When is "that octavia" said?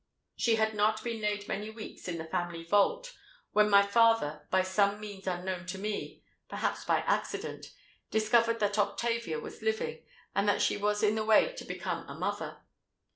8.61-9.39